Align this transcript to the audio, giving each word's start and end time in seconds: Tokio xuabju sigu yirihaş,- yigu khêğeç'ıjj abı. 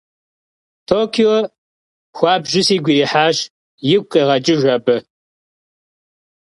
Tokio 0.87 1.35
xuabju 2.17 2.59
sigu 2.67 2.91
yirihaş,- 2.93 3.37
yigu 3.87 4.07
khêğeç'ıjj 4.11 4.65
abı. 4.75 4.95